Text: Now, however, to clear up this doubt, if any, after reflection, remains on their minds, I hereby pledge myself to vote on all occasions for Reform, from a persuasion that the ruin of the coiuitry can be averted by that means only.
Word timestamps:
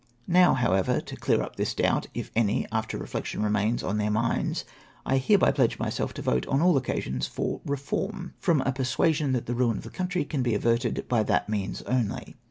Now, 0.25 0.55
however, 0.55 0.99
to 0.99 1.15
clear 1.15 1.43
up 1.43 1.57
this 1.57 1.75
doubt, 1.75 2.07
if 2.15 2.31
any, 2.35 2.65
after 2.71 2.97
reflection, 2.97 3.43
remains 3.43 3.83
on 3.83 3.99
their 3.99 4.09
minds, 4.09 4.65
I 5.05 5.17
hereby 5.17 5.51
pledge 5.51 5.77
myself 5.77 6.11
to 6.15 6.23
vote 6.23 6.47
on 6.47 6.59
all 6.59 6.75
occasions 6.75 7.27
for 7.27 7.61
Reform, 7.67 8.33
from 8.39 8.61
a 8.61 8.71
persuasion 8.71 9.31
that 9.33 9.45
the 9.45 9.53
ruin 9.53 9.77
of 9.77 9.83
the 9.83 9.91
coiuitry 9.91 10.25
can 10.27 10.41
be 10.41 10.55
averted 10.55 11.05
by 11.07 11.21
that 11.21 11.49
means 11.49 11.83
only. 11.83 12.35